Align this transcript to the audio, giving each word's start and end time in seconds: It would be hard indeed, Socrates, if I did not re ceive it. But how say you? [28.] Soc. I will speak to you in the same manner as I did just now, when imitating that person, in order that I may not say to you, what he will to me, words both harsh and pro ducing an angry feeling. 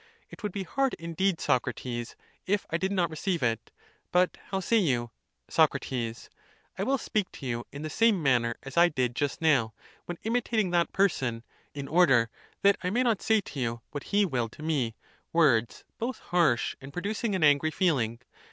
It 0.31 0.41
would 0.41 0.51
be 0.51 0.63
hard 0.63 0.95
indeed, 0.95 1.39
Socrates, 1.39 2.15
if 2.47 2.65
I 2.71 2.77
did 2.79 2.91
not 2.91 3.11
re 3.11 3.15
ceive 3.15 3.43
it. 3.43 3.69
But 4.11 4.39
how 4.47 4.59
say 4.59 4.77
you? 4.77 5.11
[28.] 5.51 6.15
Soc. 6.15 6.29
I 6.79 6.83
will 6.83 6.97
speak 6.97 7.31
to 7.33 7.45
you 7.45 7.67
in 7.71 7.83
the 7.83 7.89
same 7.91 8.23
manner 8.23 8.55
as 8.63 8.77
I 8.77 8.89
did 8.89 9.15
just 9.15 9.41
now, 9.43 9.75
when 10.05 10.17
imitating 10.23 10.71
that 10.71 10.91
person, 10.91 11.43
in 11.75 11.87
order 11.87 12.31
that 12.63 12.77
I 12.83 12.89
may 12.89 13.03
not 13.03 13.21
say 13.21 13.41
to 13.41 13.59
you, 13.59 13.81
what 13.91 14.05
he 14.05 14.25
will 14.25 14.49
to 14.49 14.63
me, 14.63 14.95
words 15.33 15.83
both 15.99 16.17
harsh 16.17 16.75
and 16.81 16.91
pro 16.91 17.03
ducing 17.03 17.35
an 17.35 17.43
angry 17.43 17.69
feeling. 17.69 18.21